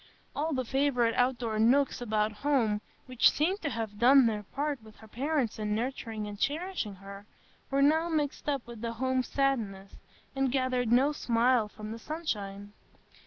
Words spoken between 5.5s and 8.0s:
in nurturing and cherishing her, were